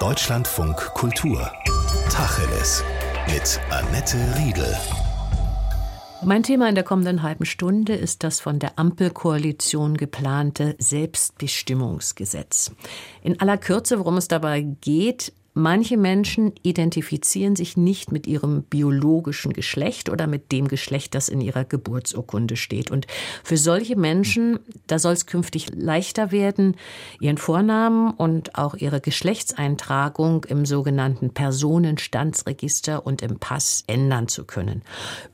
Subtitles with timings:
[0.00, 1.50] Deutschlandfunk Kultur.
[2.08, 2.84] Tacheles.
[3.26, 4.76] Mit Annette Riedel.
[6.24, 12.70] Mein Thema in der kommenden halben Stunde ist das von der Ampelkoalition geplante Selbstbestimmungsgesetz.
[13.22, 19.52] In aller Kürze, worum es dabei geht, Manche Menschen identifizieren sich nicht mit ihrem biologischen
[19.52, 22.92] Geschlecht oder mit dem Geschlecht, das in ihrer Geburtsurkunde steht.
[22.92, 23.08] Und
[23.42, 26.76] für solche Menschen, da soll es künftig leichter werden,
[27.18, 34.82] ihren Vornamen und auch ihre Geschlechtseintragung im sogenannten Personenstandsregister und im Pass ändern zu können.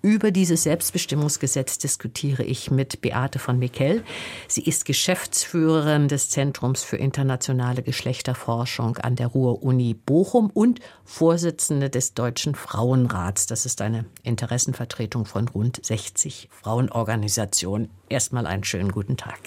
[0.00, 4.02] Über dieses Selbstbestimmungsgesetz diskutiere ich mit Beate von Mikkel.
[4.48, 10.13] Sie ist Geschäftsführerin des Zentrums für internationale Geschlechterforschung an der Ruhr-Uni Bochum.
[10.14, 13.48] Bochum und Vorsitzende des Deutschen Frauenrats.
[13.48, 17.90] Das ist eine Interessenvertretung von rund 60 Frauenorganisationen.
[18.08, 19.40] Erstmal einen schönen guten Tag.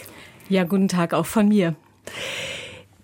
[0.50, 1.78] Ja, guten Tag auch von mir.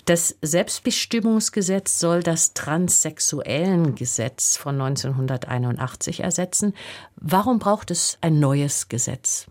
[0.03, 6.73] Das Selbstbestimmungsgesetz soll das Transsexuellengesetz von 1981 ersetzen.
[7.15, 9.47] Warum braucht es ein neues Gesetz?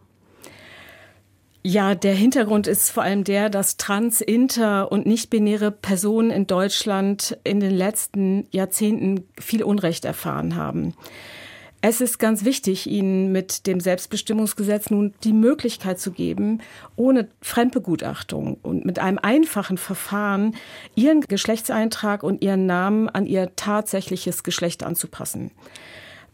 [1.64, 7.38] Ja, der Hintergrund ist vor allem der, dass trans, inter und nicht-binäre Personen in Deutschland
[7.44, 10.94] in den letzten Jahrzehnten viel Unrecht erfahren haben.
[11.84, 16.60] Es ist ganz wichtig, ihnen mit dem Selbstbestimmungsgesetz nun die Möglichkeit zu geben,
[16.96, 20.56] ohne Fremdbegutachtung und mit einem einfachen Verfahren
[20.94, 25.50] ihren Geschlechtseintrag und ihren Namen an ihr tatsächliches Geschlecht anzupassen.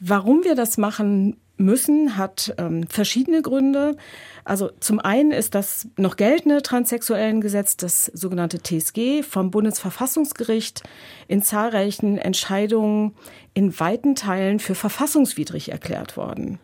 [0.00, 3.96] Warum wir das machen müssen, hat ähm, verschiedene Gründe.
[4.44, 10.82] Also zum einen ist das noch geltende Transsexuellengesetz, das sogenannte TSG, vom Bundesverfassungsgericht
[11.26, 13.14] in zahlreichen Entscheidungen
[13.54, 16.58] in weiten Teilen für verfassungswidrig erklärt worden.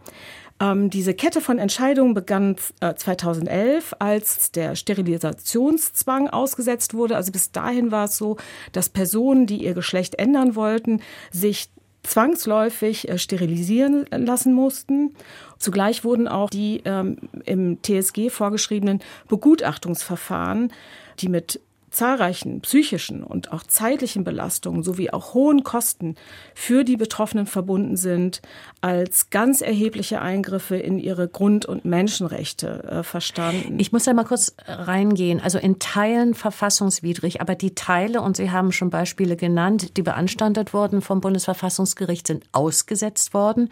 [0.61, 7.17] Ähm, diese Kette von Entscheidungen begann äh, 2011, als der Sterilisationszwang ausgesetzt wurde.
[7.17, 8.37] Also bis dahin war es so,
[8.72, 11.00] dass Personen, die ihr Geschlecht ändern wollten,
[11.33, 11.70] sich
[12.05, 15.14] zwangsläufig äh, sterilisieren lassen mussten.
[15.58, 20.72] Zugleich wurden auch die ähm, im TSG vorgeschriebenen Begutachtungsverfahren,
[21.19, 21.60] die mit
[21.94, 26.16] zahlreichen psychischen und auch zeitlichen Belastungen sowie auch hohen Kosten
[26.55, 28.43] für die Betroffenen verbunden sind,
[28.81, 33.78] als ganz erhebliche Eingriffe in ihre Grund- und Menschenrechte äh, verstanden.
[33.78, 35.41] Ich muss da mal kurz reingehen.
[35.41, 40.75] Also in Teilen verfassungswidrig, aber die Teile, und Sie haben schon Beispiele genannt, die beanstandet
[40.75, 43.71] wurden vom Bundesverfassungsgericht, sind ausgesetzt worden.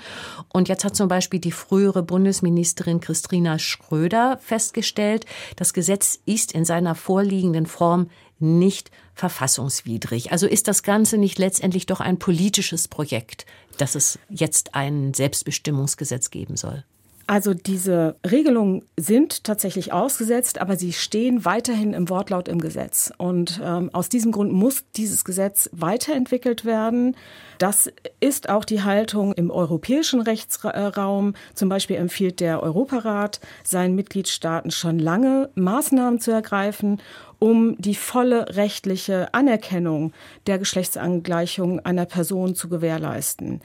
[0.52, 6.64] Und jetzt hat zum Beispiel die frühere Bundesministerin Christina Schröder festgestellt, das Gesetz ist in
[6.64, 8.08] seiner vorliegenden Form
[8.42, 10.32] nicht verfassungswidrig.
[10.32, 13.46] Also ist das Ganze nicht letztendlich doch ein politisches Projekt,
[13.78, 16.84] dass es jetzt ein Selbstbestimmungsgesetz geben soll?
[17.26, 23.12] Also diese Regelungen sind tatsächlich ausgesetzt, aber sie stehen weiterhin im Wortlaut im Gesetz.
[23.16, 27.16] Und ähm, aus diesem Grund muss dieses Gesetz weiterentwickelt werden.
[27.58, 31.34] Das ist auch die Haltung im europäischen Rechtsraum.
[31.54, 37.00] Zum Beispiel empfiehlt der Europarat seinen Mitgliedstaaten schon lange, Maßnahmen zu ergreifen,
[37.42, 40.12] um die volle rechtliche Anerkennung
[40.46, 43.60] der Geschlechtsangleichung einer Person zu gewährleisten.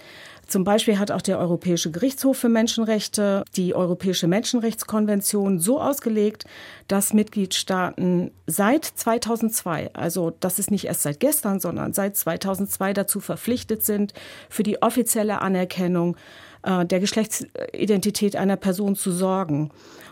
[0.47, 6.45] Zum Beispiel hat auch der Europäische Gerichtshof für Menschenrechte die Europäische Menschenrechtskonvention so ausgelegt,
[6.87, 13.19] dass Mitgliedstaaten seit 2002, also das ist nicht erst seit gestern, sondern seit 2002 dazu
[13.19, 14.15] verpflichtet sind,
[14.49, 16.17] für die offizielle Anerkennung
[16.63, 19.69] äh, der Geschlechtsidentität einer Person zu sorgen.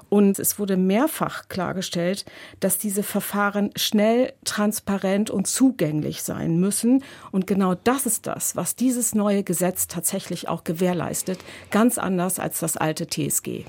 [0.09, 2.25] Und es wurde mehrfach klargestellt,
[2.59, 7.03] dass diese Verfahren schnell, transparent und zugänglich sein müssen.
[7.31, 11.39] Und genau das ist das, was dieses neue Gesetz tatsächlich auch gewährleistet,
[11.71, 13.65] ganz anders als das alte TSG.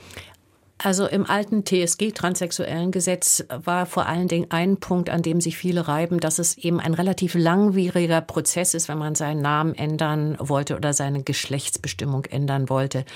[0.78, 5.56] Also im alten TSG, transsexuellen Gesetz, war vor allen Dingen ein Punkt, an dem sich
[5.56, 10.36] viele reiben, dass es eben ein relativ langwieriger Prozess ist, wenn man seinen Namen ändern
[10.38, 13.06] wollte oder seine Geschlechtsbestimmung ändern wollte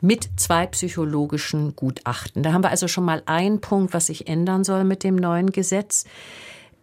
[0.00, 2.42] mit zwei psychologischen Gutachten.
[2.42, 5.50] Da haben wir also schon mal einen Punkt, was sich ändern soll mit dem neuen
[5.50, 6.04] Gesetz.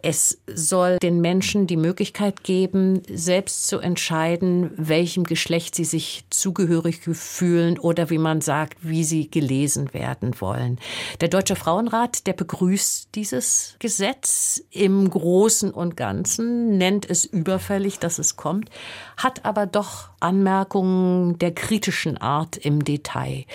[0.01, 7.01] Es soll den Menschen die Möglichkeit geben, selbst zu entscheiden, welchem Geschlecht sie sich zugehörig
[7.01, 10.79] fühlen oder wie man sagt, wie sie gelesen werden wollen.
[11.21, 18.19] Der Deutsche Frauenrat, der begrüßt dieses Gesetz im Großen und Ganzen, nennt es überfällig, dass
[18.19, 18.69] es kommt,
[19.17, 23.45] hat aber doch Anmerkungen der kritischen Art im Detail.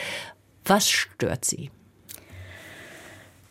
[0.65, 1.71] Was stört Sie?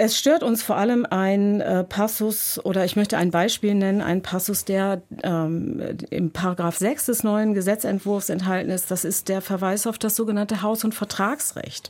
[0.01, 4.21] Es stört uns vor allem ein äh, Passus oder ich möchte ein Beispiel nennen, ein
[4.21, 8.91] Passus, der ähm, im Paragraph 6 des neuen Gesetzentwurfs enthalten ist.
[8.91, 11.89] Das ist der Verweis auf das sogenannte Haus- und Vertragsrecht.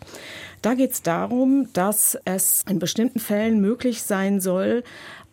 [0.64, 4.84] Da geht es darum, dass es in bestimmten Fällen möglich sein soll,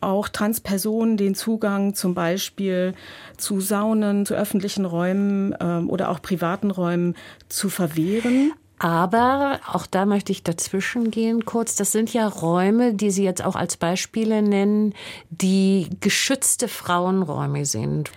[0.03, 2.93] auch Transpersonen den Zugang zum Beispiel
[3.39, 7.17] zu Saunen, zu öffentlichen Räumen ähm, oder auch privaten Räumen
[7.49, 8.53] zu verwehren.
[8.79, 11.77] Aber auch da möchte ich dazwischen gehen kurz.
[11.77, 14.95] Das sind ja Räume, die Sie jetzt auch als Beispiele nennen,
[15.31, 18.11] die geschützte Frauenräume sind.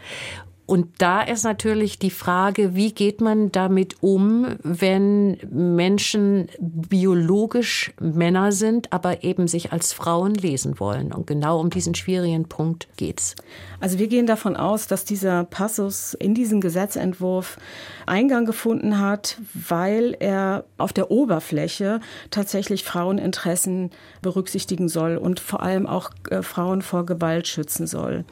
[0.69, 8.51] Und da ist natürlich die Frage, wie geht man damit um, wenn Menschen biologisch Männer
[8.51, 11.11] sind, aber eben sich als Frauen lesen wollen.
[11.11, 13.33] Und genau um diesen schwierigen Punkt geht's.
[13.79, 17.57] Also wir gehen davon aus, dass dieser Passus in diesen Gesetzentwurf
[18.05, 21.99] Eingang gefunden hat, weil er auf der Oberfläche
[22.29, 23.89] tatsächlich Fraueninteressen
[24.21, 28.23] berücksichtigen soll und vor allem auch äh, Frauen vor Gewalt schützen soll.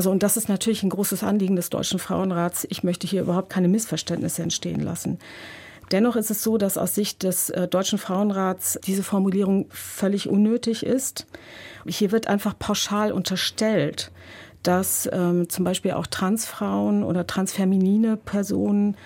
[0.00, 2.66] Also, und das ist natürlich ein großes Anliegen des Deutschen Frauenrats.
[2.70, 5.18] Ich möchte hier überhaupt keine Missverständnisse entstehen lassen.
[5.90, 10.86] Dennoch ist es so, dass aus Sicht des äh, Deutschen Frauenrats diese Formulierung völlig unnötig
[10.86, 11.26] ist.
[11.86, 14.10] Hier wird einfach pauschal unterstellt,
[14.62, 18.96] dass ähm, zum Beispiel auch Transfrauen oder transfeminine Personen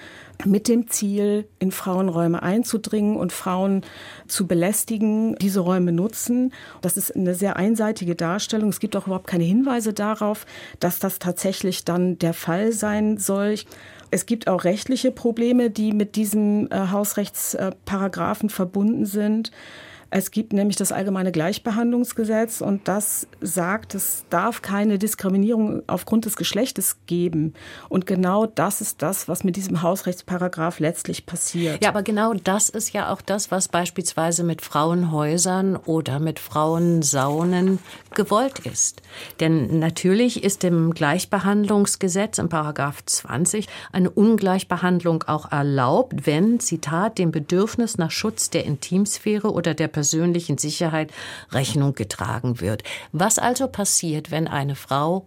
[0.45, 3.83] mit dem Ziel, in Frauenräume einzudringen und Frauen
[4.27, 6.53] zu belästigen, diese Räume nutzen.
[6.83, 8.71] Das ist eine sehr einseitige Darstellung.
[8.71, 10.47] Es gibt auch überhaupt keine Hinweise darauf,
[10.81, 13.55] dass das tatsächlich dann der Fall sein soll.
[14.11, 19.51] Es gibt auch rechtliche Probleme, die mit diesem äh, Hausrechtsparagraphen verbunden sind.
[20.17, 26.37] Es gibt nämlich das allgemeine Gleichbehandlungsgesetz und das sagt, es darf keine Diskriminierung aufgrund des
[26.37, 27.53] Geschlechtes geben.
[27.89, 31.83] Und genau das ist das, was mit diesem Hausrechtsparagraph letztlich passiert.
[31.83, 37.81] Ja, aber genau das ist ja auch das, was beispielsweise mit Frauenhäusern oder mit Frauensaunen
[38.15, 39.03] gewollt ist.
[39.41, 47.33] Denn natürlich ist im Gleichbehandlungsgesetz im Paragraph 20 eine Ungleichbehandlung auch erlaubt, wenn, Zitat, dem
[47.33, 51.11] Bedürfnis nach Schutz der Intimsphäre oder der persönlichen Sicherheit
[51.51, 52.83] Rechnung getragen wird.
[53.13, 55.27] Was also passiert, wenn eine Frau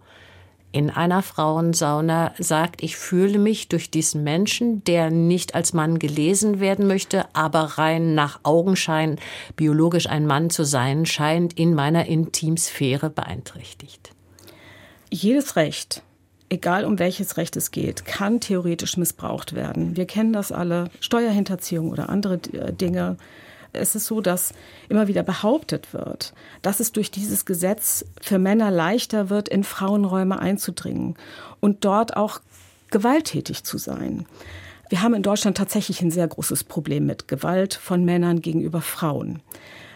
[0.70, 6.60] in einer Frauensauna sagt, ich fühle mich durch diesen Menschen, der nicht als Mann gelesen
[6.60, 9.16] werden möchte, aber rein nach Augenschein
[9.56, 14.10] biologisch ein Mann zu sein scheint, in meiner Intimsphäre beeinträchtigt.
[15.10, 16.02] Jedes Recht,
[16.50, 19.96] egal um welches Recht es geht, kann theoretisch missbraucht werden.
[19.96, 23.16] Wir kennen das alle, Steuerhinterziehung oder andere äh, Dinge
[23.78, 24.52] es ist so, dass
[24.88, 30.38] immer wieder behauptet wird, dass es durch dieses Gesetz für Männer leichter wird, in Frauenräume
[30.38, 31.16] einzudringen
[31.60, 32.40] und dort auch
[32.90, 34.26] gewalttätig zu sein.
[34.88, 39.42] Wir haben in Deutschland tatsächlich ein sehr großes Problem mit Gewalt von Männern gegenüber Frauen.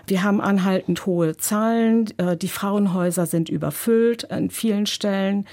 [0.07, 2.07] Wir haben anhaltend hohe Zahlen.
[2.19, 5.47] Äh, die Frauenhäuser sind überfüllt an vielen Stellen.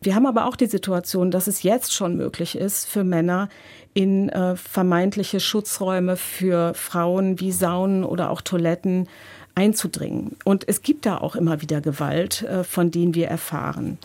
[0.00, 3.48] Wir haben aber auch die Situation, dass es jetzt schon möglich ist für Männer,
[3.94, 9.08] in äh, vermeintliche Schutzräume für Frauen wie Saunen oder auch Toiletten
[9.54, 10.36] einzudringen.
[10.44, 13.98] Und es gibt da auch immer wieder Gewalt, äh, von denen wir erfahren.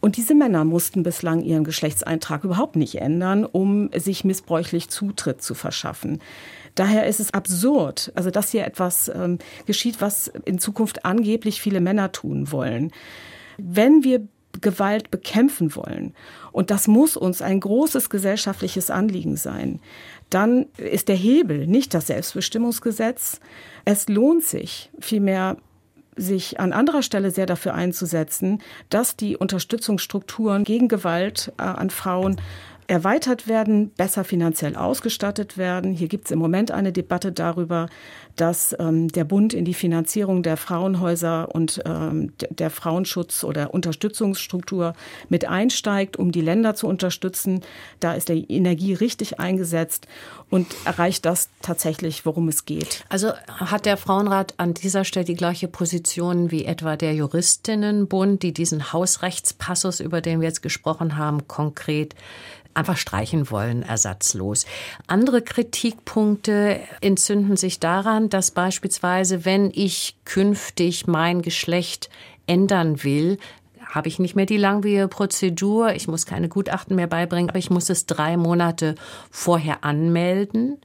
[0.00, 5.54] Und diese Männer mussten bislang ihren Geschlechtseintrag überhaupt nicht ändern, um sich missbräuchlich Zutritt zu
[5.54, 6.20] verschaffen.
[6.74, 11.80] Daher ist es absurd, also dass hier etwas ähm, geschieht, was in Zukunft angeblich viele
[11.80, 12.90] Männer tun wollen.
[13.58, 14.26] Wenn wir
[14.60, 16.14] Gewalt bekämpfen wollen,
[16.52, 19.80] und das muss uns ein großes gesellschaftliches Anliegen sein,
[20.30, 23.40] dann ist der Hebel nicht das Selbstbestimmungsgesetz.
[23.84, 25.56] Es lohnt sich vielmehr,
[26.16, 32.40] sich an anderer Stelle sehr dafür einzusetzen, dass die Unterstützungsstrukturen gegen Gewalt äh, an Frauen
[32.86, 35.92] erweitert werden, besser finanziell ausgestattet werden.
[35.92, 37.88] Hier gibt es im Moment eine Debatte darüber,
[38.36, 44.94] dass ähm, der Bund in die Finanzierung der Frauenhäuser und ähm, der Frauenschutz- oder Unterstützungsstruktur
[45.28, 47.60] mit einsteigt, um die Länder zu unterstützen.
[48.00, 50.06] Da ist die Energie richtig eingesetzt
[50.50, 53.04] und erreicht das tatsächlich, worum es geht.
[53.08, 58.52] Also hat der Frauenrat an dieser Stelle die gleiche Position wie etwa der Juristinnenbund, die
[58.52, 62.14] diesen Hausrechtspassus, über den wir jetzt gesprochen haben, konkret
[62.74, 64.66] einfach streichen wollen, ersatzlos.
[65.06, 72.10] Andere Kritikpunkte entzünden sich daran, dass beispielsweise, wenn ich künftig mein Geschlecht
[72.46, 73.38] ändern will,
[73.86, 77.68] habe ich nicht mehr die langwierige Prozedur, ich muss keine Gutachten mehr beibringen, aber ich
[77.68, 78.94] muss es drei Monate
[79.30, 80.78] vorher anmelden.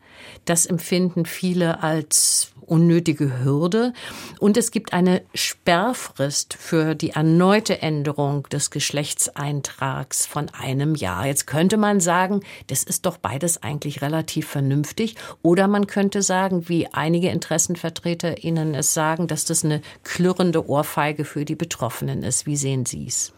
[0.43, 3.93] Das empfinden viele als unnötige Hürde.
[4.39, 11.25] Und es gibt eine Sperrfrist für die erneute Änderung des Geschlechtseintrags von einem Jahr.
[11.25, 15.15] Jetzt könnte man sagen, das ist doch beides eigentlich relativ vernünftig.
[15.41, 21.25] Oder man könnte sagen, wie einige Interessenvertreter Ihnen es sagen, dass das eine klirrende Ohrfeige
[21.25, 22.45] für die Betroffenen ist.
[22.45, 23.33] Wie sehen Sie es?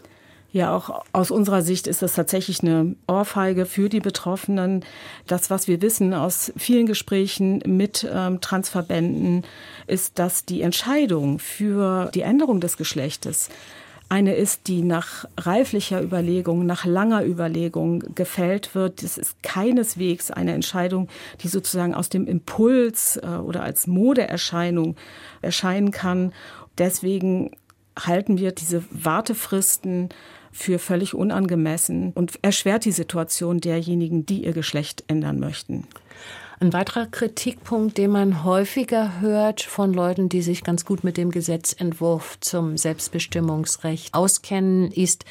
[0.51, 4.83] Ja, auch aus unserer Sicht ist das tatsächlich eine Ohrfeige für die Betroffenen.
[5.27, 9.43] Das, was wir wissen aus vielen Gesprächen mit ähm, Transverbänden,
[9.85, 13.49] ist, dass die Entscheidung für die Änderung des Geschlechtes
[14.11, 19.03] eine ist, die nach reiflicher Überlegung, nach langer Überlegung gefällt wird.
[19.03, 21.09] Das ist keineswegs eine Entscheidung,
[21.41, 24.95] die sozusagen aus dem Impuls äh, oder als Modeerscheinung
[25.43, 26.33] erscheinen kann.
[26.79, 27.51] Deswegen
[28.05, 30.09] halten wir diese Wartefristen
[30.51, 35.87] für völlig unangemessen und erschwert die Situation derjenigen, die ihr Geschlecht ändern möchten.
[36.61, 41.31] Ein weiterer Kritikpunkt, den man häufiger hört von Leuten, die sich ganz gut mit dem
[41.31, 45.23] Gesetzentwurf zum Selbstbestimmungsrecht auskennen, ist,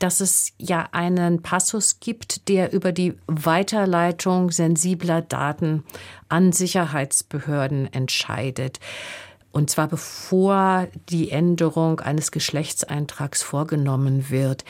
[0.00, 5.84] dass es ja einen Passus gibt, der über die Weiterleitung sensibler Daten
[6.28, 8.80] an Sicherheitsbehörden entscheidet.
[9.52, 14.64] Und zwar bevor die Änderung eines Geschlechtseintrags vorgenommen wird.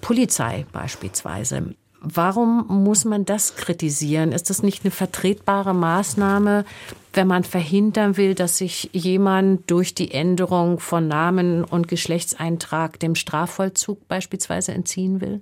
[0.00, 1.74] Polizei beispielsweise.
[2.00, 4.32] Warum muss man das kritisieren?
[4.32, 6.64] Ist das nicht eine vertretbare Maßnahme,
[7.14, 13.14] wenn man verhindern will, dass sich jemand durch die Änderung von Namen und Geschlechtseintrag dem
[13.14, 15.40] Strafvollzug beispielsweise entziehen will?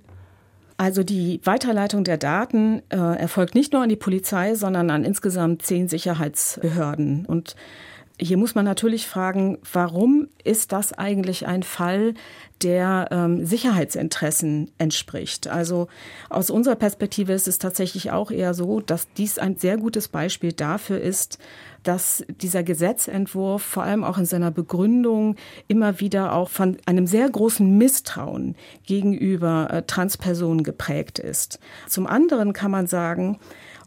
[0.77, 5.61] Also die Weiterleitung der Daten äh, erfolgt nicht nur an die Polizei, sondern an insgesamt
[5.61, 7.25] zehn Sicherheitsbehörden.
[7.25, 7.55] Und
[8.17, 12.13] hier muss man natürlich fragen, warum ist das eigentlich ein Fall,
[12.63, 15.47] der ähm, Sicherheitsinteressen entspricht?
[15.47, 15.87] Also
[16.29, 20.53] aus unserer Perspektive ist es tatsächlich auch eher so, dass dies ein sehr gutes Beispiel
[20.53, 21.39] dafür ist,
[21.83, 25.35] dass dieser Gesetzentwurf vor allem auch in seiner Begründung
[25.67, 28.55] immer wieder auch von einem sehr großen Misstrauen
[28.85, 31.59] gegenüber äh, Transpersonen geprägt ist.
[31.87, 33.39] Zum anderen kann man sagen,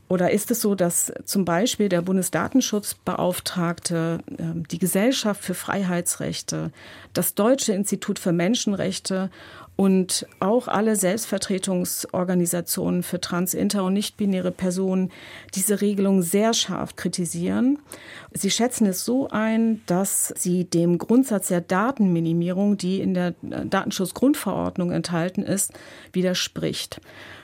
[0.08, 6.72] oder ist es so, dass zum Beispiel der Bundesdatenschutzbeauftragte, ähm, die Gesellschaft für Freiheitsrechte,
[7.12, 9.30] das Deutsche Institut für Menschenrechte
[9.76, 15.12] und auch alle Selbstvertretungsorganisationen für trans, inter und nicht-binäre Personen
[15.54, 17.78] diese Regelung sehr scharf kritisieren.
[18.32, 24.90] Sie schätzen es so ein, dass sie dem Grundsatz der Datenminimierung, die in der Datenschutzgrundverordnung
[24.90, 25.72] enthalten ist,
[26.12, 27.00] widerspricht.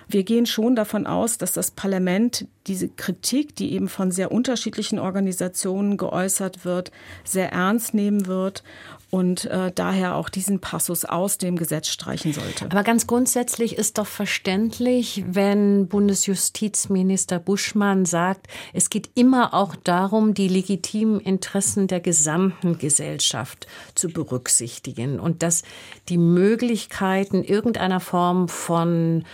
[0.09, 4.99] Wir gehen schon davon aus, dass das Parlament diese Kritik, die eben von sehr unterschiedlichen
[4.99, 6.93] Organisationen geäußert wird,
[7.25, 8.63] sehr ernst nehmen wird
[9.11, 12.65] und äh, daher auch diesen Passus aus dem Gesetz streichen sollte.
[12.65, 20.35] Aber ganz grundsätzlich ist doch verständlich, wenn Bundesjustizminister Buschmann sagt, es geht immer auch darum,
[20.35, 25.63] die legitimen Interessen der gesamten Gesellschaft zu berücksichtigen und dass
[26.09, 29.25] die Möglichkeiten irgendeiner Form von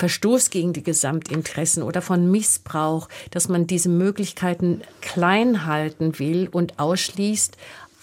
[0.00, 6.78] Verstoß gegen die Gesamtinteressen oder von Missbrauch, dass man diese Möglichkeiten klein halten will und
[6.78, 7.58] ausschließt,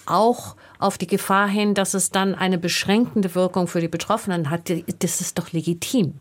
[0.06, 4.72] auch auf die Gefahr hin, dass es dann eine beschränkende Wirkung für die Betroffenen hat.
[5.00, 6.14] Das ist doch legitim.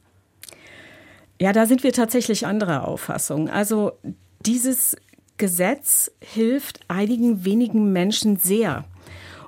[1.39, 3.47] Ja, da sind wir tatsächlich anderer Auffassung.
[3.47, 3.91] Also
[4.45, 4.97] dieses
[5.37, 8.85] Gesetz hilft einigen wenigen Menschen sehr.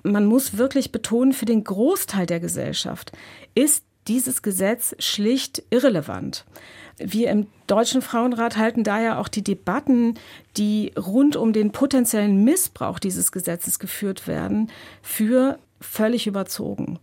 [0.03, 3.11] Man muss wirklich betonen, für den Großteil der Gesellschaft
[3.55, 6.45] ist dieses Gesetz schlicht irrelevant.
[6.97, 10.15] Wir im Deutschen Frauenrat halten daher auch die Debatten,
[10.57, 14.69] die rund um den potenziellen Missbrauch dieses Gesetzes geführt werden,
[15.01, 16.99] für völlig überzogen.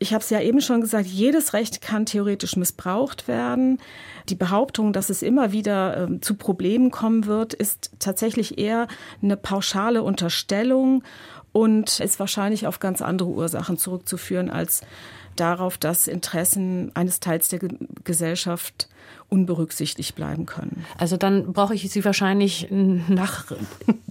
[0.00, 3.78] Ich habe es ja eben schon gesagt, jedes Recht kann theoretisch missbraucht werden.
[4.28, 8.88] Die Behauptung, dass es immer wieder äh, zu Problemen kommen wird, ist tatsächlich eher
[9.22, 11.04] eine pauschale Unterstellung
[11.52, 14.82] und ist wahrscheinlich auf ganz andere Ursachen zurückzuführen als
[15.36, 17.60] darauf, dass Interessen eines Teils der
[18.04, 18.88] Gesellschaft
[19.28, 20.84] unberücksichtigt bleiben können.
[20.98, 23.46] Also dann brauche ich Sie wahrscheinlich nach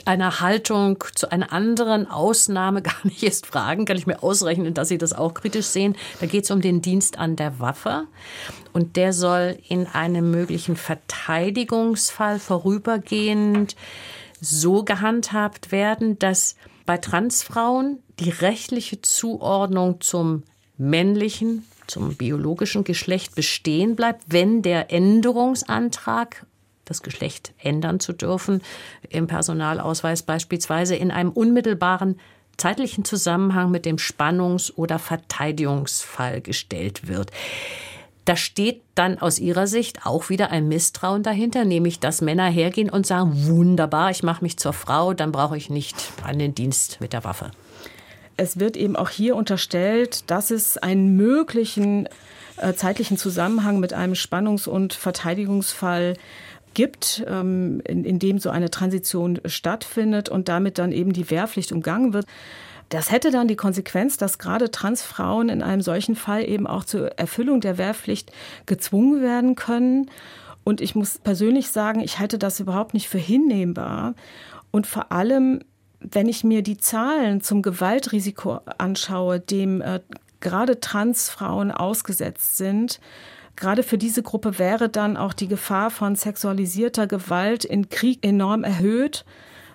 [0.05, 3.85] einer Haltung zu einer anderen Ausnahme gar nicht erst fragen.
[3.85, 5.95] Kann ich mir ausrechnen, dass Sie das auch kritisch sehen.
[6.19, 8.05] Da geht es um den Dienst an der Waffe.
[8.73, 13.75] Und der soll in einem möglichen Verteidigungsfall vorübergehend
[14.39, 16.55] so gehandhabt werden, dass
[16.87, 20.43] bei Transfrauen die rechtliche Zuordnung zum
[20.81, 26.45] männlichen, zum biologischen Geschlecht bestehen bleibt, wenn der Änderungsantrag
[26.85, 28.61] das Geschlecht ändern zu dürfen,
[29.09, 32.19] im Personalausweis beispielsweise in einem unmittelbaren
[32.57, 37.31] zeitlichen Zusammenhang mit dem Spannungs- oder Verteidigungsfall gestellt wird.
[38.25, 42.89] Da steht dann aus Ihrer Sicht auch wieder ein Misstrauen dahinter, nämlich dass Männer hergehen
[42.89, 47.01] und sagen, wunderbar, ich mache mich zur Frau, dann brauche ich nicht an den Dienst
[47.01, 47.51] mit der Waffe
[48.41, 52.09] es wird eben auch hier unterstellt, dass es einen möglichen
[52.57, 56.15] äh, zeitlichen Zusammenhang mit einem Spannungs- und Verteidigungsfall
[56.73, 61.71] gibt, ähm, in, in dem so eine Transition stattfindet und damit dann eben die Wehrpflicht
[61.71, 62.25] umgangen wird.
[62.89, 67.19] Das hätte dann die Konsequenz, dass gerade Transfrauen in einem solchen Fall eben auch zur
[67.19, 68.31] Erfüllung der Wehrpflicht
[68.65, 70.09] gezwungen werden können.
[70.63, 74.15] Und ich muss persönlich sagen, ich halte das überhaupt nicht für hinnehmbar.
[74.71, 75.61] Und vor allem,
[76.01, 79.99] wenn ich mir die Zahlen zum Gewaltrisiko anschaue, dem äh,
[80.39, 82.99] gerade Transfrauen ausgesetzt sind,
[83.55, 88.63] gerade für diese Gruppe wäre dann auch die Gefahr von sexualisierter Gewalt in Krieg enorm
[88.63, 89.23] erhöht.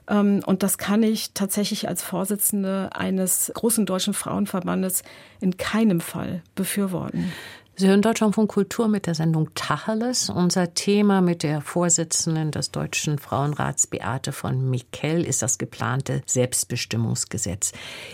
[0.09, 5.03] Ähm, und das kann ich tatsächlich als Vorsitzende eines großen deutschen Frauenverbandes
[5.41, 7.33] in keinem Fall befürworten.
[7.79, 10.31] Sie hören Deutschlandfunk Kultur mit der Sendung Tacheles.
[10.31, 17.73] Unser Thema mit der Vorsitzenden des Deutschen Frauenrats Beate von Mikell ist das geplante Selbstbestimmungsgesetz.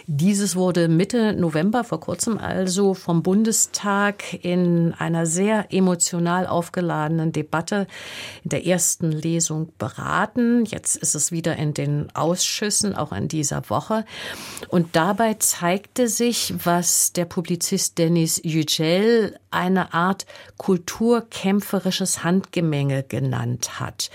[0.09, 7.87] Dieses wurde Mitte November, vor kurzem also, vom Bundestag in einer sehr emotional aufgeladenen Debatte
[8.43, 10.65] in der ersten Lesung beraten.
[10.65, 14.07] Jetzt ist es wieder in den Ausschüssen, auch in dieser Woche.
[14.67, 24.11] Und dabei zeigte sich, was der Publizist Dennis Yücel eine Art kulturkämpferisches Handgemenge genannt hat.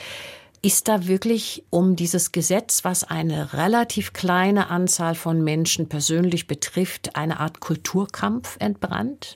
[0.62, 7.16] Ist da wirklich um dieses Gesetz, was eine relativ kleine Anzahl von Menschen persönlich betrifft,
[7.16, 9.36] eine Art Kulturkampf entbrannt?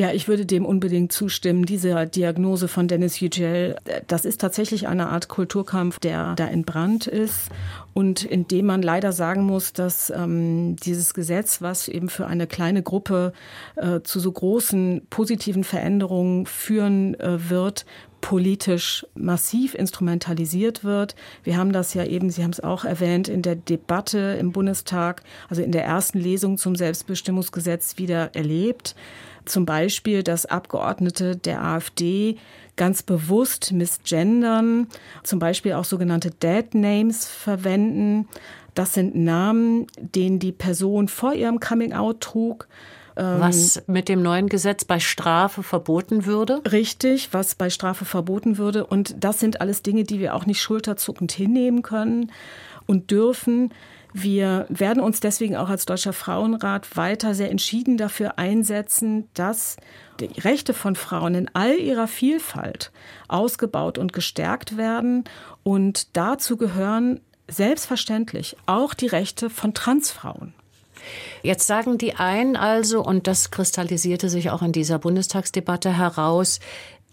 [0.00, 1.66] Ja, ich würde dem unbedingt zustimmen.
[1.66, 3.76] Diese Diagnose von Dennis Yücel,
[4.06, 7.50] das ist tatsächlich eine Art Kulturkampf, der da entbrannt ist
[7.92, 12.46] und in dem man leider sagen muss, dass ähm, dieses Gesetz, was eben für eine
[12.46, 13.34] kleine Gruppe
[13.76, 17.84] äh, zu so großen positiven Veränderungen führen äh, wird,
[18.22, 21.14] politisch massiv instrumentalisiert wird.
[21.44, 25.22] Wir haben das ja eben, Sie haben es auch erwähnt, in der Debatte im Bundestag,
[25.50, 28.94] also in der ersten Lesung zum Selbstbestimmungsgesetz wieder erlebt.
[29.50, 32.36] Zum Beispiel, dass Abgeordnete der AfD
[32.76, 34.86] ganz bewusst misgendern,
[35.24, 38.28] zum Beispiel auch sogenannte Dead Names verwenden.
[38.76, 42.68] Das sind Namen, den die Person vor ihrem Coming-out trug.
[43.16, 46.62] Ähm, was mit dem neuen Gesetz bei Strafe verboten würde?
[46.70, 48.86] Richtig, was bei Strafe verboten würde.
[48.86, 52.30] Und das sind alles Dinge, die wir auch nicht schulterzuckend hinnehmen können
[52.86, 53.74] und dürfen.
[54.12, 59.76] Wir werden uns deswegen auch als Deutscher Frauenrat weiter sehr entschieden dafür einsetzen, dass
[60.18, 62.90] die Rechte von Frauen in all ihrer Vielfalt
[63.28, 65.24] ausgebaut und gestärkt werden.
[65.62, 70.54] Und dazu gehören selbstverständlich auch die Rechte von Transfrauen.
[71.42, 76.60] Jetzt sagen die einen also, und das kristallisierte sich auch in dieser Bundestagsdebatte heraus,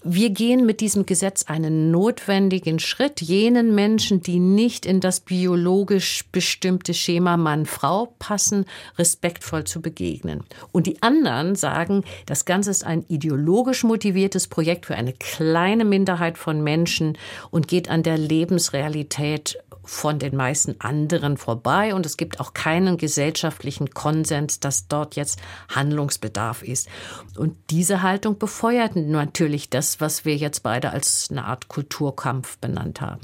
[0.04, 6.26] wir gehen mit diesem Gesetz einen notwendigen Schritt, jenen Menschen, die nicht in das biologisch
[6.32, 8.66] bestimmte Schema Mann-Frau passen,
[8.98, 10.44] respektvoll zu begegnen.
[10.72, 16.38] Und die anderen sagen, das Ganze ist ein ideologisch motiviertes Projekt für eine kleine Minderheit
[16.38, 17.18] von Menschen
[17.50, 19.58] und geht an der Lebensrealität
[19.88, 25.40] von den meisten anderen vorbei und es gibt auch keinen gesellschaftlichen Konsens, dass dort jetzt
[25.74, 26.90] Handlungsbedarf ist.
[27.38, 33.02] Und diese Haltung befeuert natürlich das, was wir jetzt beide als eine Art Kulturkampf benannt
[33.02, 33.22] haben.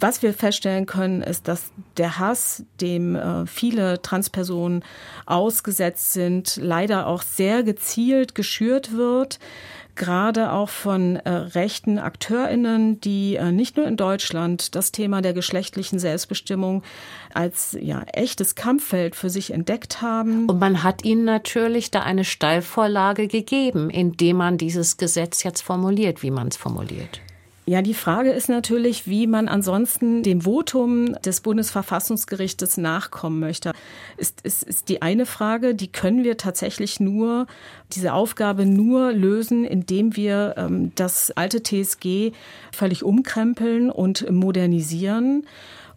[0.00, 4.84] Was wir feststellen können, ist, dass der Hass, dem äh, viele Transpersonen
[5.24, 9.38] ausgesetzt sind, leider auch sehr gezielt geschürt wird
[9.96, 15.32] gerade auch von äh, rechten AkteurInnen, die äh, nicht nur in Deutschland das Thema der
[15.32, 16.82] geschlechtlichen Selbstbestimmung
[17.32, 20.46] als ja echtes Kampffeld für sich entdeckt haben.
[20.46, 26.22] Und man hat ihnen natürlich da eine Steilvorlage gegeben, indem man dieses Gesetz jetzt formuliert,
[26.22, 27.20] wie man es formuliert.
[27.66, 33.72] Ja, die Frage ist natürlich, wie man ansonsten dem Votum des Bundesverfassungsgerichtes nachkommen möchte.
[34.18, 37.46] Ist, ist, ist die eine Frage, die können wir tatsächlich nur,
[37.92, 42.32] diese Aufgabe nur lösen, indem wir ähm, das alte TSG
[42.70, 45.46] völlig umkrempeln und modernisieren.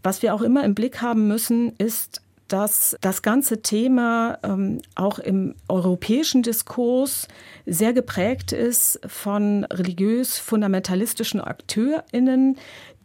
[0.04, 5.20] Was wir auch immer im Blick haben müssen, ist, dass das ganze Thema ähm, auch
[5.20, 7.28] im europäischen Diskurs
[7.66, 12.58] sehr geprägt ist von religiös-fundamentalistischen AkteurInnen,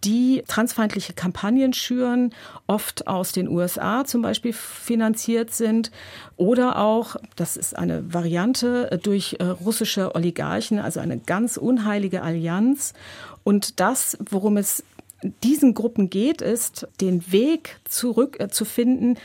[0.05, 2.35] die transfeindliche Kampagnen schüren,
[2.67, 5.91] oft aus den USA zum Beispiel finanziert sind
[6.37, 12.95] oder auch, das ist eine Variante, durch äh, russische Oligarchen, also eine ganz unheilige Allianz.
[13.45, 14.85] Und das, worum es
[15.23, 19.17] diesen Gruppen geht, ist, den Weg zurück äh, zu finden,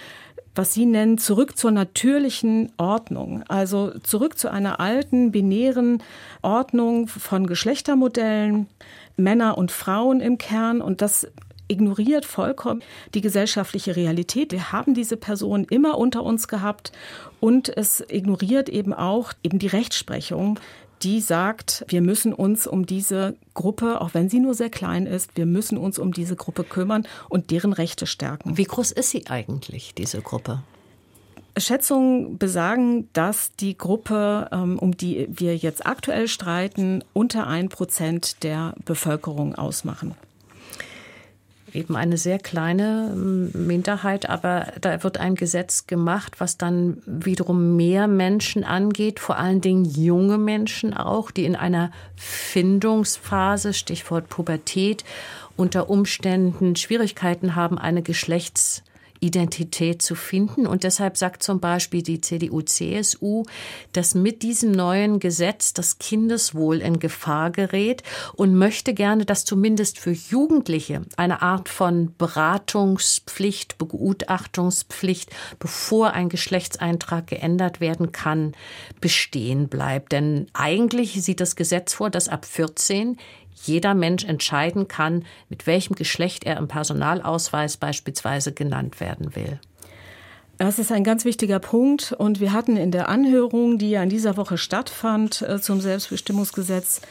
[0.56, 3.44] was Sie nennen, zurück zur natürlichen Ordnung.
[3.48, 6.02] Also zurück zu einer alten, binären
[6.42, 8.68] Ordnung von Geschlechtermodellen,
[9.16, 10.82] Männer und Frauen im Kern.
[10.82, 11.28] Und das
[11.68, 12.82] ignoriert vollkommen
[13.14, 14.52] die gesellschaftliche Realität.
[14.52, 16.92] Wir haben diese Personen immer unter uns gehabt
[17.40, 20.60] und es ignoriert eben auch eben die Rechtsprechung,
[21.04, 25.32] die sagt, wir müssen uns um diese Gruppe, auch wenn sie nur sehr klein ist,
[25.36, 28.58] wir müssen uns um diese Gruppe kümmern und deren Rechte stärken.
[28.58, 30.64] Wie groß ist sie eigentlich, diese Gruppe?
[31.58, 38.44] Schätzungen besagen, dass die Gruppe, ähm, um die wir jetzt aktuell streiten, unter ein Prozent
[38.44, 40.16] der Bevölkerung ausmachen
[41.74, 47.76] eben eine sehr kleine ähm, Minderheit, aber da wird ein Gesetz gemacht, was dann wiederum
[47.76, 55.04] mehr Menschen angeht, vor allen Dingen junge Menschen auch, die in einer Findungsphase, Stichwort Pubertät,
[55.56, 58.84] unter Umständen Schwierigkeiten haben, eine Geschlechts
[59.20, 60.68] Identität zu finden.
[60.68, 63.44] Und deshalb sagt zum Beispiel die CDU-CSU,
[63.94, 68.04] dass mit diesem neuen Gesetz das Kindeswohl in Gefahr gerät
[68.34, 77.28] und möchte gerne, dass zumindest für Jugendliche eine Art von Beratungspflicht, Begutachtungspflicht, bevor ein Geschlechtseintrag
[77.28, 78.54] geändert werden kann,
[79.02, 80.12] bestehen bleibt.
[80.12, 83.18] Denn eigentlich sieht das Gesetz vor, dass ab 14
[83.64, 89.60] jeder Mensch entscheiden kann, mit welchem Geschlecht er im Personalausweis beispielsweise genannt werden will.
[90.58, 92.14] Das ist ein ganz wichtiger Punkt.
[92.14, 97.02] Und wir hatten in der Anhörung, die ja in dieser Woche stattfand äh, zum Selbstbestimmungsgesetz,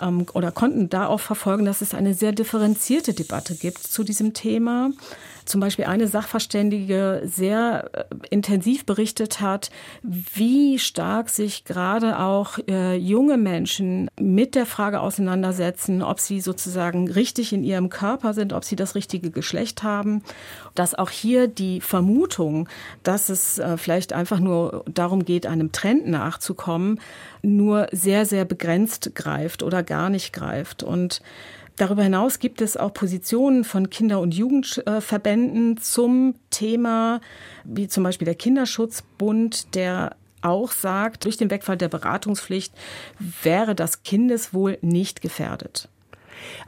[0.00, 4.34] ähm, oder konnten da auch verfolgen, dass es eine sehr differenzierte Debatte gibt zu diesem
[4.34, 4.90] Thema.
[5.44, 9.70] Zum Beispiel eine Sachverständige sehr äh, intensiv berichtet hat,
[10.02, 17.10] wie stark sich gerade auch äh, junge Menschen mit der Frage auseinandersetzen, ob sie sozusagen
[17.10, 20.22] richtig in ihrem Körper sind, ob sie das richtige Geschlecht haben,
[20.74, 22.68] dass auch hier die Vermutung,
[23.02, 27.00] dass es äh, vielleicht einfach nur darum geht, einem Trend nachzukommen,
[27.44, 30.82] nur sehr, sehr begrenzt greift oder gar nicht greift.
[30.82, 31.20] Und
[31.76, 37.20] Darüber hinaus gibt es auch Positionen von Kinder- und Jugendverbänden zum Thema,
[37.64, 42.72] wie zum Beispiel der Kinderschutzbund, der auch sagt, durch den Wegfall der Beratungspflicht
[43.42, 45.88] wäre das Kindeswohl nicht gefährdet.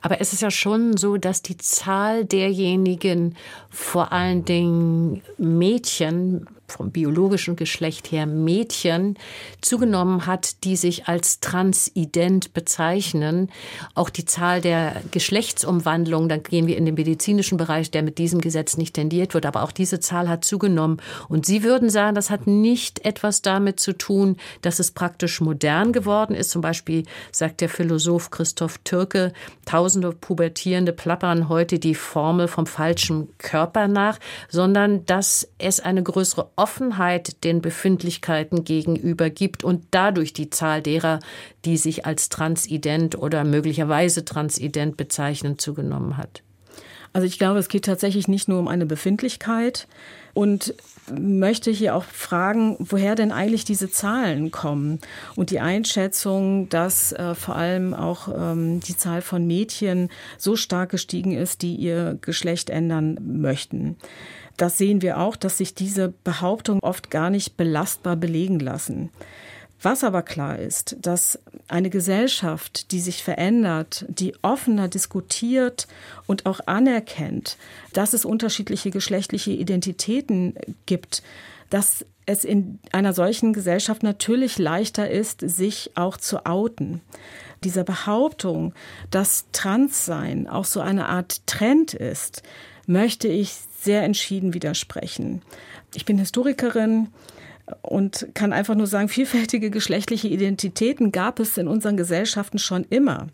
[0.00, 3.36] Aber es ist ja schon so, dass die Zahl derjenigen,
[3.70, 9.16] vor allen Dingen Mädchen, vom biologischen Geschlecht her Mädchen
[9.60, 13.50] zugenommen hat, die sich als transident bezeichnen.
[13.94, 18.40] Auch die Zahl der Geschlechtsumwandlungen, dann gehen wir in den medizinischen Bereich, der mit diesem
[18.40, 21.00] Gesetz nicht tendiert wird, aber auch diese Zahl hat zugenommen.
[21.28, 25.92] Und Sie würden sagen, das hat nicht etwas damit zu tun, dass es praktisch modern
[25.92, 26.50] geworden ist.
[26.50, 29.32] Zum Beispiel sagt der Philosoph Christoph Türke,
[29.64, 36.50] tausende Pubertierende plappern heute die Formel vom falschen Körper nach, sondern dass es eine größere
[36.56, 41.20] Offenheit den Befindlichkeiten gegenüber gibt und dadurch die Zahl derer,
[41.64, 46.42] die sich als transident oder möglicherweise transident bezeichnen, zugenommen hat.
[47.12, 49.86] Also ich glaube, es geht tatsächlich nicht nur um eine Befindlichkeit.
[50.34, 50.74] Und
[51.10, 54.98] möchte hier auch fragen, woher denn eigentlich diese Zahlen kommen?
[55.34, 60.90] Und die Einschätzung, dass äh, vor allem auch ähm, die Zahl von Mädchen so stark
[60.90, 63.96] gestiegen ist, die ihr Geschlecht ändern möchten
[64.56, 69.10] das sehen wir auch, dass sich diese Behauptungen oft gar nicht belastbar belegen lassen.
[69.82, 71.38] Was aber klar ist, dass
[71.68, 75.86] eine Gesellschaft, die sich verändert, die offener diskutiert
[76.26, 77.58] und auch anerkennt,
[77.92, 80.54] dass es unterschiedliche geschlechtliche Identitäten
[80.86, 81.22] gibt,
[81.68, 87.00] dass es in einer solchen Gesellschaft natürlich leichter ist, sich auch zu outen.
[87.62, 88.74] Dieser Behauptung,
[89.10, 92.42] dass Transsein auch so eine Art Trend ist,
[92.86, 93.52] möchte ich
[93.86, 95.40] sehr entschieden widersprechen.
[95.94, 97.08] Ich bin Historikerin
[97.80, 103.28] und kann einfach nur sagen, vielfältige geschlechtliche Identitäten gab es in unseren Gesellschaften schon immer.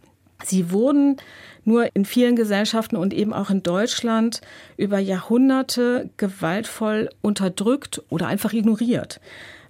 [0.44, 1.16] Sie wurden
[1.64, 4.40] nur in vielen Gesellschaften und eben auch in Deutschland
[4.76, 9.20] über Jahrhunderte gewaltvoll unterdrückt oder einfach ignoriert.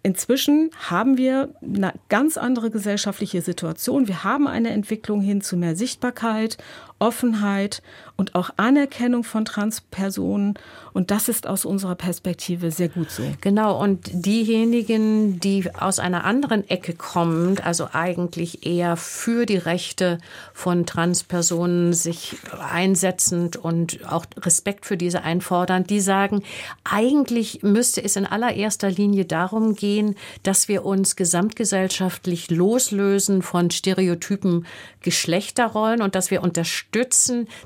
[0.05, 4.09] Inzwischen haben wir eine ganz andere gesellschaftliche Situation.
[4.09, 6.57] Wir haben eine Entwicklung hin zu mehr Sichtbarkeit,
[7.03, 7.83] Offenheit
[8.17, 10.55] und auch Anerkennung von Transpersonen.
[10.93, 13.25] Und das ist aus unserer Perspektive sehr gut so.
[13.41, 13.83] Genau.
[13.83, 20.19] Und diejenigen, die aus einer anderen Ecke kommen, also eigentlich eher für die Rechte
[20.53, 26.45] von Transpersonen sich einsetzend und auch Respekt für diese einfordern, die sagen,
[26.85, 34.67] eigentlich müsste es in allererster Linie darum gehen, dass wir uns gesamtgesellschaftlich loslösen von Stereotypen
[35.01, 36.92] Geschlechterrollen und dass wir unterstützen,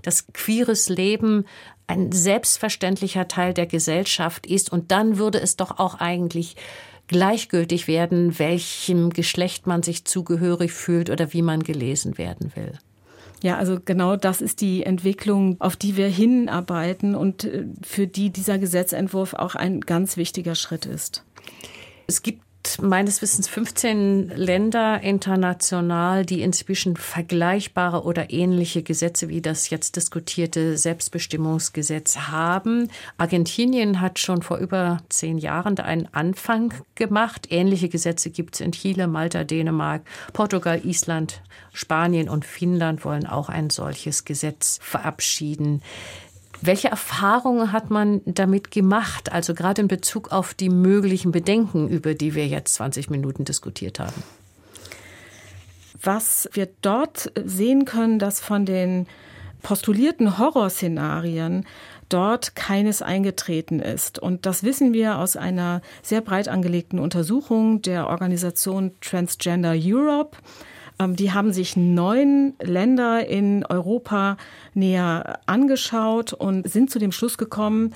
[0.02, 1.44] dass queeres Leben
[1.86, 4.72] ein selbstverständlicher Teil der Gesellschaft ist.
[4.72, 6.56] Und dann würde es doch auch eigentlich
[7.08, 12.72] gleichgültig werden, welchem Geschlecht man sich zugehörig fühlt oder wie man gelesen werden will.
[13.42, 18.30] Ja, also genau das ist die Entwicklung, auf die wir hinarbeiten und äh, für die
[18.30, 21.22] dieser Gesetzentwurf auch ein ganz wichtiger Schritt ist.
[22.06, 22.42] Es gibt
[22.80, 30.76] meines Wissens 15 Länder international, die inzwischen vergleichbare oder ähnliche Gesetze wie das jetzt diskutierte
[30.76, 32.88] Selbstbestimmungsgesetz haben.
[33.18, 37.48] Argentinien hat schon vor über zehn Jahren einen Anfang gemacht.
[37.50, 40.02] Ähnliche Gesetze gibt es in Chile, Malta, Dänemark,
[40.32, 45.82] Portugal, Island, Spanien und Finnland wollen auch ein solches Gesetz verabschieden.
[46.62, 52.14] Welche Erfahrungen hat man damit gemacht, also gerade in Bezug auf die möglichen Bedenken, über
[52.14, 54.22] die wir jetzt 20 Minuten diskutiert haben?
[56.00, 59.06] Was wir dort sehen können, dass von den
[59.62, 61.66] postulierten Horrorszenarien
[62.08, 64.18] dort keines eingetreten ist.
[64.18, 70.36] Und das wissen wir aus einer sehr breit angelegten Untersuchung der Organisation Transgender Europe.
[70.98, 74.36] Ähm, die haben sich neun Länder in Europa
[74.74, 77.94] näher angeschaut und sind zu dem Schluss gekommen,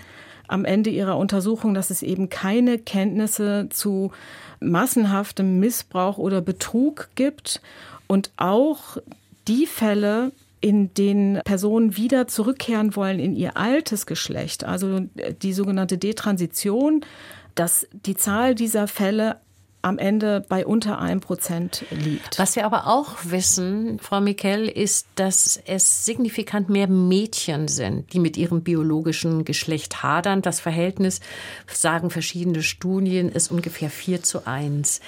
[0.49, 4.11] am Ende ihrer Untersuchung, dass es eben keine Kenntnisse zu
[4.59, 7.61] massenhaftem Missbrauch oder Betrug gibt
[8.09, 8.97] und auch
[9.47, 15.01] die Fälle, in denen Personen wieder zurückkehren wollen in ihr altes Geschlecht, also
[15.41, 17.05] die sogenannte Detransition,
[17.55, 19.37] dass die Zahl dieser Fälle
[19.83, 22.39] am Ende bei unter einem Prozent liegt.
[22.39, 28.19] Was wir aber auch wissen, Frau Mikel, ist, dass es signifikant mehr Mädchen sind, die
[28.19, 30.43] mit ihrem biologischen Geschlecht hadern.
[30.43, 31.21] Das Verhältnis,
[31.67, 35.01] sagen verschiedene Studien, ist ungefähr 4 zu 1.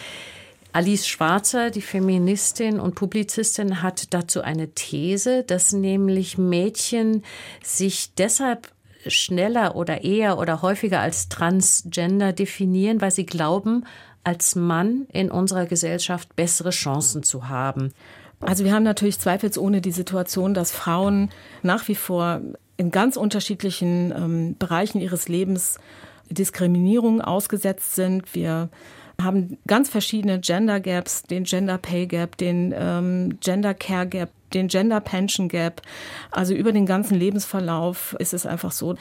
[0.74, 7.24] Alice Schwarzer, die Feministin und Publizistin, hat dazu eine These, dass nämlich Mädchen
[7.62, 8.72] sich deshalb
[9.06, 13.84] schneller oder eher oder häufiger als transgender definieren, weil sie glauben,
[14.24, 17.92] als Mann in unserer Gesellschaft bessere Chancen zu haben?
[18.40, 21.30] Also wir haben natürlich zweifelsohne die Situation, dass Frauen
[21.62, 22.40] nach wie vor
[22.76, 25.78] in ganz unterschiedlichen ähm, Bereichen ihres Lebens
[26.28, 28.34] Diskriminierung ausgesetzt sind.
[28.34, 28.70] Wir
[29.20, 34.68] haben ganz verschiedene Gender Gaps, den Gender Pay Gap, den ähm, Gender Care Gap, den
[34.68, 35.82] Gender Pension Gap.
[36.30, 38.94] Also über den ganzen Lebensverlauf ist es einfach so,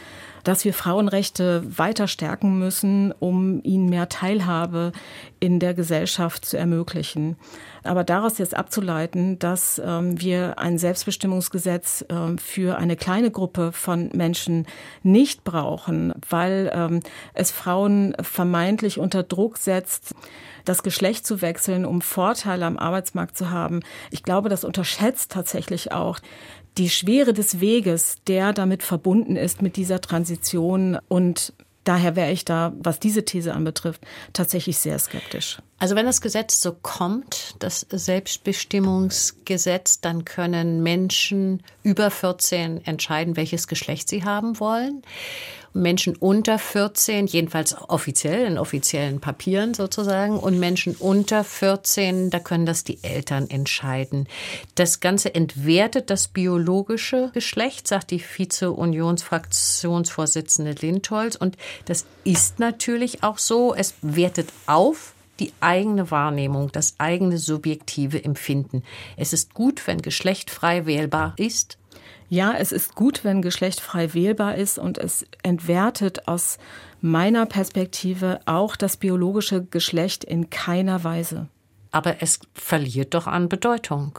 [0.44, 4.92] dass wir Frauenrechte weiter stärken müssen, um ihnen mehr Teilhabe
[5.40, 7.38] in der Gesellschaft zu ermöglichen.
[7.84, 14.10] Aber daraus jetzt abzuleiten, dass ähm, wir ein Selbstbestimmungsgesetz äh, für eine kleine Gruppe von
[14.14, 14.68] Menschen
[15.04, 17.00] nicht brauchen, weil ähm,
[17.34, 20.14] es Frauen vermeintlich unter Druck setzt,
[20.66, 23.82] das Geschlecht zu wechseln, um Vorteile am Arbeitsmarkt zu haben.
[24.12, 26.20] Ich glaube, das unterschätzt tatsächlich auch
[26.78, 32.46] die Schwere des Weges, der damit verbunden ist mit dieser Transition und Daher wäre ich
[32.46, 34.02] da, was diese These anbetrifft,
[34.34, 35.58] tatsächlich sehr skeptisch.
[35.80, 43.68] Also wenn das Gesetz so kommt, das Selbstbestimmungsgesetz, dann können Menschen über 14 entscheiden, welches
[43.68, 45.02] Geschlecht sie haben wollen.
[45.74, 52.66] Menschen unter 14, jedenfalls offiziell, in offiziellen Papieren sozusagen, und Menschen unter 14, da können
[52.66, 54.28] das die Eltern entscheiden.
[54.76, 61.36] Das Ganze entwertet das biologische Geschlecht, sagt die Vize-Unionsfraktionsvorsitzende Lindholz.
[61.36, 63.74] Und das ist natürlich auch so.
[63.74, 68.84] Es wertet auf, die eigene Wahrnehmung, das eigene subjektive Empfinden.
[69.18, 71.78] Es ist gut, wenn Geschlecht frei wählbar ist.
[72.34, 76.60] Ja, es ist gut, wenn Geschlecht frei wählbar ist und es entwertet aus
[77.02, 81.50] meiner Perspektive auch das biologische Geschlecht in keiner Weise.
[81.92, 84.18] Aber es verliert doch an Bedeutung.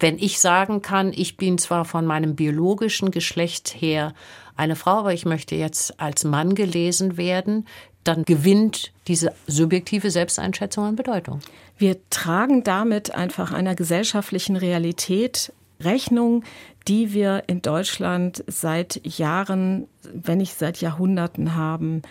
[0.00, 4.12] Wenn ich sagen kann, ich bin zwar von meinem biologischen Geschlecht her
[4.56, 7.68] eine Frau, aber ich möchte jetzt als Mann gelesen werden,
[8.02, 11.38] dann gewinnt diese subjektive Selbsteinschätzung an Bedeutung.
[11.78, 16.44] Wir tragen damit einfach einer gesellschaftlichen Realität Rechnung,
[16.88, 22.02] die wir in Deutschland seit Jahren, wenn nicht seit Jahrhunderten haben.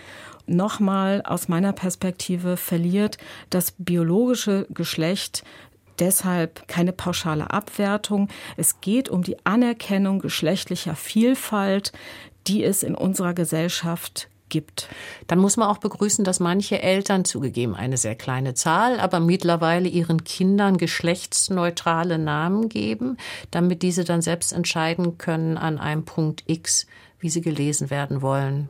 [0.45, 3.17] Nochmal aus meiner Perspektive verliert
[3.49, 5.43] das biologische Geschlecht
[5.99, 8.29] deshalb keine pauschale Abwertung.
[8.57, 11.91] Es geht um die Anerkennung geschlechtlicher Vielfalt,
[12.47, 14.87] die es in unserer Gesellschaft gibt.
[15.27, 19.87] Dann muss man auch begrüßen, dass manche Eltern, zugegeben eine sehr kleine Zahl, aber mittlerweile
[19.87, 23.17] ihren Kindern geschlechtsneutrale Namen geben,
[23.51, 26.87] damit diese dann selbst entscheiden können an einem Punkt X,
[27.19, 28.69] wie sie gelesen werden wollen.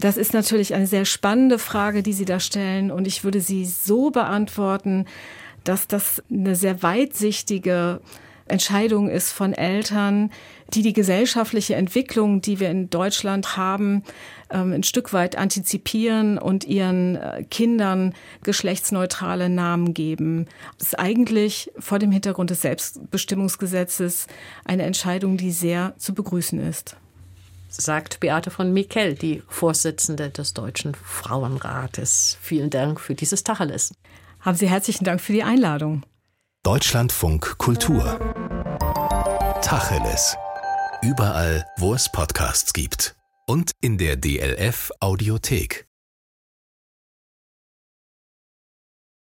[0.00, 2.90] Das ist natürlich eine sehr spannende Frage, die Sie da stellen.
[2.90, 5.06] Und ich würde sie so beantworten,
[5.64, 8.00] dass das eine sehr weitsichtige
[8.50, 10.30] Entscheidung ist von Eltern,
[10.74, 14.02] die die gesellschaftliche Entwicklung, die wir in Deutschland haben,
[14.50, 20.46] ähm, ein Stück weit antizipieren und ihren äh, Kindern geschlechtsneutrale Namen geben.
[20.78, 24.26] Das ist eigentlich vor dem Hintergrund des Selbstbestimmungsgesetzes
[24.64, 26.96] eine Entscheidung, die sehr zu begrüßen ist.
[27.68, 32.38] sagt Beate von Mikel, die Vorsitzende des Deutschen Frauenrates.
[32.40, 33.92] Vielen Dank für dieses Tacheles.
[34.40, 36.02] Haben Sie herzlichen Dank für die Einladung.
[36.68, 38.18] Deutschlandfunk Kultur.
[39.62, 40.36] Tacheles.
[41.00, 43.16] Überall, wo es Podcasts gibt.
[43.46, 45.87] Und in der DLF Audiothek.